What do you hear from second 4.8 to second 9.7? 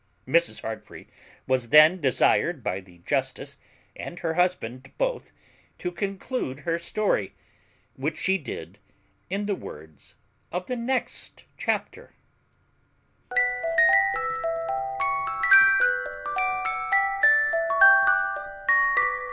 both, to conclude her story, which she did in the